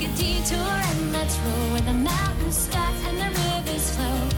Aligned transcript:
take 0.00 0.08
a 0.08 0.16
detour 0.16 0.56
and 0.56 1.12
let's 1.12 1.36
roll 1.38 1.72
where 1.72 1.80
the 1.82 1.92
mountains 1.92 2.56
start 2.56 2.94
and 3.06 3.18
the 3.18 3.40
rivers 3.40 3.94
flow. 3.96 4.28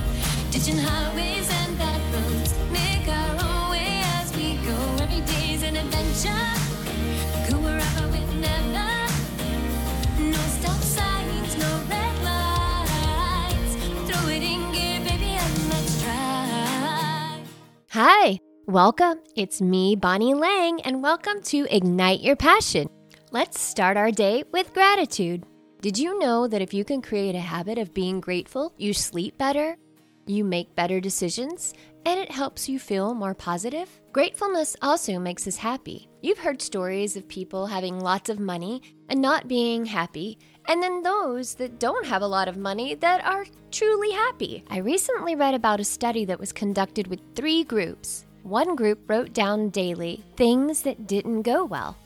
Ditching 0.51 0.79
highways 0.79 1.49
and 1.51 1.79
back 1.79 2.01
roads, 2.13 2.55
make 2.73 3.07
our 3.07 3.31
own 3.31 3.71
way 3.71 4.01
as 4.19 4.35
we 4.37 4.55
go. 4.67 4.77
Every 5.03 5.21
day's 5.21 5.63
an 5.63 5.77
adventure. 5.77 6.49
Go 7.49 7.59
wherever 7.61 8.09
with 8.09 8.35
never. 8.41 8.91
No 10.19 10.43
stop 10.59 10.81
signs, 10.81 11.57
no 11.59 11.71
red 11.89 12.17
lights. 12.25 13.77
Throw 14.11 14.29
it 14.29 14.43
in 14.43 14.73
gear, 14.73 15.01
baby, 15.07 15.37
and 15.39 15.69
let's 15.69 16.03
drive. 16.03 17.47
Hi, 17.91 18.41
welcome. 18.67 19.21
It's 19.37 19.61
me, 19.61 19.95
Bonnie 19.95 20.35
Lang, 20.35 20.81
and 20.81 21.03
welcome 21.03 21.41
to 21.43 21.67
Ignite 21.71 22.21
Your 22.21 22.37
Passion. 22.37 22.89
Let's 23.31 23.61
start 23.61 23.97
our 23.97 24.11
day 24.11 24.45
with 24.53 24.75
gratitude. 24.75 25.47
Did 25.83 25.99
you 25.99 26.17
know 26.21 26.47
that 26.47 26.63
if 26.63 26.73
you 26.73 26.85
can 26.85 27.03
create 27.03 27.35
a 27.35 27.41
habit 27.41 27.77
of 27.77 27.93
being 27.93 28.21
grateful, 28.21 28.73
you 28.79 28.95
sleep 28.95 29.37
better, 29.37 29.77
you 30.27 30.45
make 30.45 30.77
better 30.77 31.01
decisions, 31.01 31.75
and 32.07 32.21
it 32.21 32.31
helps 32.31 32.69
you 32.69 32.79
feel 32.79 33.15
more 33.15 33.35
positive? 33.35 33.91
Gratefulness 34.13 34.77
also 34.81 35.19
makes 35.19 35.49
us 35.49 35.57
happy. 35.57 36.09
You've 36.21 36.39
heard 36.39 36.63
stories 36.63 37.17
of 37.17 37.27
people 37.27 37.67
having 37.67 37.99
lots 37.99 38.31
of 38.31 38.39
money 38.39 38.81
and 39.09 39.21
not 39.21 39.49
being 39.49 39.85
happy, 39.85 40.39
and 40.69 40.81
then 40.81 41.03
those 41.03 41.57
that 41.57 41.81
don't 41.81 42.07
have 42.07 42.23
a 42.23 42.29
lot 42.29 42.47
of 42.47 42.57
money 42.57 42.95
that 42.95 43.25
are 43.25 43.45
truly 43.73 44.13
happy. 44.13 44.63
I 44.71 44.77
recently 44.77 45.35
read 45.35 45.55
about 45.55 45.81
a 45.81 45.85
study 45.85 46.25
that 46.27 46.39
was 46.39 46.53
conducted 46.53 47.09
with 47.09 47.35
three 47.35 47.65
groups. 47.65 48.25
One 48.45 48.77
group 48.77 49.11
wrote 49.11 49.33
down 49.33 49.71
daily 49.71 50.23
things 50.37 50.83
that 50.83 51.09
didn't 51.09 51.43
go 51.43 51.65
well. 51.65 51.97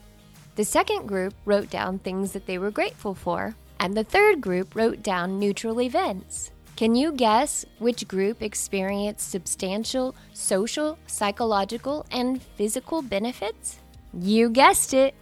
The 0.55 0.65
second 0.65 1.05
group 1.05 1.35
wrote 1.45 1.69
down 1.69 1.99
things 1.99 2.31
that 2.31 2.47
they 2.47 2.57
were 2.57 2.71
grateful 2.71 3.13
for, 3.13 3.55
and 3.79 3.95
the 3.95 4.03
third 4.03 4.41
group 4.41 4.75
wrote 4.75 5.03
down 5.03 5.39
neutral 5.39 5.81
events. 5.81 6.51
Can 6.75 6.93
you 6.93 7.11
guess 7.11 7.65
which 7.79 8.07
group 8.07 8.41
experienced 8.41 9.29
substantial 9.31 10.15
social, 10.33 10.99
psychological, 11.07 12.05
and 12.11 12.41
physical 12.41 13.01
benefits? 13.01 13.79
You 14.13 14.49
guessed 14.49 14.93
it! 14.93 15.15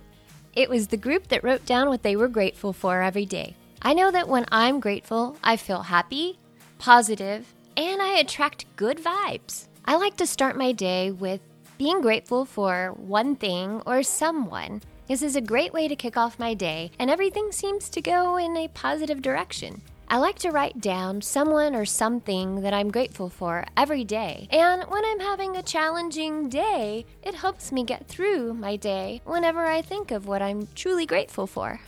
It 0.54 0.70
was 0.70 0.88
the 0.88 0.98
group 0.98 1.28
that 1.30 1.44
wrote 1.44 1.66
down 1.66 1.90
what 1.90 2.04
they 2.04 2.16
were 2.16 2.28
grateful 2.28 2.74
for 2.74 3.02
every 3.02 3.26
day. 3.26 3.56
I 3.82 3.94
know 3.94 4.12
that 4.12 4.28
when 4.28 4.46
I'm 4.52 4.80
grateful, 4.80 5.38
I 5.44 5.58
feel 5.58 5.84
happy, 5.84 6.40
positive, 6.78 7.54
and 7.78 8.02
I 8.02 8.20
attract 8.20 8.66
good 8.76 8.98
vibes. 8.98 9.68
I 9.86 9.96
like 9.98 10.18
to 10.18 10.26
start 10.26 10.58
my 10.58 10.72
day 10.72 11.12
with 11.12 11.42
being 11.78 12.02
grateful 12.02 12.46
for 12.46 12.94
one 12.98 13.36
thing 13.36 13.82
or 13.86 14.02
someone. 14.02 14.82
This 15.08 15.22
is 15.22 15.36
a 15.36 15.42
great 15.42 15.72
way 15.72 15.88
to 15.88 15.96
kick 15.96 16.18
off 16.18 16.40
my 16.40 16.56
day, 16.56 16.90
and 16.98 17.12
everything 17.12 17.52
seems 17.52 17.90
to 17.90 18.02
go 18.02 18.38
in 18.38 18.58
a 18.58 18.70
positive 18.70 19.22
direction. 19.22 19.84
I 20.08 20.18
like 20.18 20.40
to 20.40 20.50
write 20.50 20.82
down 20.82 21.22
someone 21.22 21.76
or 21.76 21.86
something 21.86 22.62
that 22.62 22.74
I'm 22.74 22.90
grateful 22.90 23.30
for 23.30 23.66
every 23.78 24.04
day. 24.04 24.48
And 24.50 24.84
when 24.86 25.06
I'm 25.06 25.20
having 25.20 25.58
a 25.58 25.64
challenging 25.64 26.50
day, 26.50 27.06
it 27.22 27.36
helps 27.36 27.72
me 27.72 27.84
get 27.84 28.08
through 28.08 28.56
my 28.56 28.78
day 28.78 29.22
whenever 29.26 29.68
I 29.68 29.84
think 29.84 30.10
of 30.10 30.26
what 30.26 30.42
I'm 30.42 30.68
truly 30.74 31.06
grateful 31.06 31.46
for. 31.46 31.80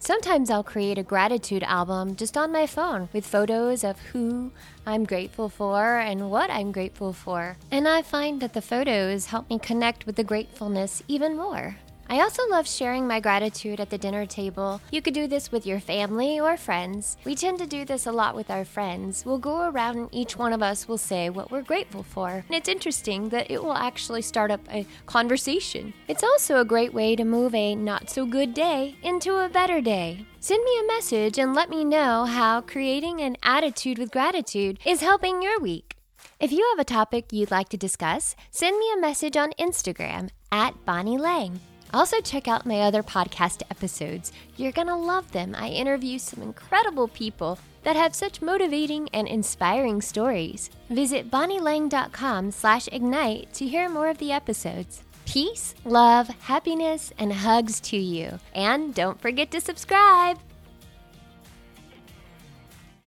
Sometimes 0.00 0.50
I'll 0.50 0.64
create 0.64 0.98
a 0.98 1.04
gratitude 1.04 1.62
album 1.62 2.16
just 2.16 2.36
on 2.36 2.50
my 2.50 2.66
phone 2.66 3.08
with 3.12 3.24
photos 3.24 3.84
of 3.84 4.00
who 4.00 4.50
I'm 4.84 5.04
grateful 5.04 5.48
for 5.48 5.98
and 5.98 6.28
what 6.28 6.50
I'm 6.50 6.72
grateful 6.72 7.12
for. 7.12 7.56
And 7.70 7.86
I 7.86 8.02
find 8.02 8.40
that 8.40 8.52
the 8.52 8.60
photos 8.60 9.26
help 9.26 9.48
me 9.48 9.60
connect 9.60 10.06
with 10.06 10.16
the 10.16 10.24
gratefulness 10.24 11.02
even 11.06 11.36
more. 11.36 11.76
I 12.08 12.20
also 12.20 12.42
love 12.48 12.68
sharing 12.68 13.06
my 13.06 13.20
gratitude 13.20 13.80
at 13.80 13.90
the 13.90 13.98
dinner 13.98 14.26
table. 14.26 14.80
You 14.90 15.00
could 15.00 15.14
do 15.14 15.26
this 15.26 15.50
with 15.50 15.66
your 15.66 15.80
family 15.80 16.38
or 16.38 16.56
friends. 16.56 17.16
We 17.24 17.34
tend 17.34 17.58
to 17.58 17.66
do 17.66 17.84
this 17.84 18.06
a 18.06 18.12
lot 18.12 18.34
with 18.34 18.50
our 18.50 18.64
friends. 18.64 19.24
We'll 19.24 19.38
go 19.38 19.68
around 19.68 19.96
and 19.96 20.08
each 20.12 20.36
one 20.36 20.52
of 20.52 20.62
us 20.62 20.86
will 20.86 20.98
say 20.98 21.30
what 21.30 21.50
we're 21.50 21.62
grateful 21.62 22.02
for. 22.02 22.28
And 22.30 22.54
it's 22.54 22.68
interesting 22.68 23.30
that 23.30 23.50
it 23.50 23.62
will 23.62 23.74
actually 23.74 24.22
start 24.22 24.50
up 24.50 24.60
a 24.70 24.86
conversation. 25.06 25.94
It's 26.08 26.22
also 26.22 26.60
a 26.60 26.64
great 26.64 26.92
way 26.92 27.16
to 27.16 27.24
move 27.24 27.54
a 27.54 27.74
not 27.74 28.10
so 28.10 28.26
good 28.26 28.54
day 28.54 28.96
into 29.02 29.36
a 29.36 29.48
better 29.48 29.80
day. 29.80 30.26
Send 30.40 30.62
me 30.62 30.78
a 30.78 30.86
message 30.86 31.38
and 31.38 31.54
let 31.54 31.70
me 31.70 31.84
know 31.84 32.26
how 32.26 32.60
creating 32.60 33.20
an 33.20 33.36
attitude 33.42 33.98
with 33.98 34.10
gratitude 34.10 34.78
is 34.84 35.00
helping 35.00 35.42
your 35.42 35.58
week. 35.58 35.96
If 36.38 36.52
you 36.52 36.68
have 36.70 36.78
a 36.78 36.84
topic 36.84 37.32
you'd 37.32 37.50
like 37.50 37.70
to 37.70 37.76
discuss, 37.76 38.36
send 38.50 38.78
me 38.78 38.92
a 38.92 39.00
message 39.00 39.36
on 39.36 39.52
Instagram 39.58 40.30
at 40.52 40.84
Bonnie 40.84 41.18
Lang. 41.18 41.60
Also, 41.94 42.20
check 42.20 42.48
out 42.48 42.66
my 42.66 42.80
other 42.80 43.04
podcast 43.04 43.62
episodes. 43.70 44.32
You're 44.56 44.72
going 44.72 44.88
to 44.88 44.96
love 44.96 45.30
them. 45.30 45.54
I 45.56 45.68
interview 45.68 46.18
some 46.18 46.42
incredible 46.42 47.06
people 47.06 47.56
that 47.84 47.94
have 47.94 48.16
such 48.16 48.42
motivating 48.42 49.08
and 49.12 49.28
inspiring 49.28 50.02
stories. 50.02 50.70
Visit 50.90 51.30
bonnielang.com 51.30 52.50
slash 52.50 52.88
ignite 52.88 53.52
to 53.54 53.66
hear 53.66 53.88
more 53.88 54.08
of 54.08 54.18
the 54.18 54.32
episodes. 54.32 55.04
Peace, 55.24 55.76
love, 55.84 56.26
happiness, 56.26 57.12
and 57.16 57.32
hugs 57.32 57.78
to 57.82 57.96
you. 57.96 58.40
And 58.56 58.92
don't 58.92 59.20
forget 59.20 59.52
to 59.52 59.60
subscribe. 59.60 60.40